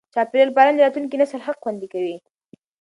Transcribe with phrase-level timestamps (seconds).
[0.13, 2.15] چاپېریال پالنه د راتلونکي نسل حق خوندي کوي.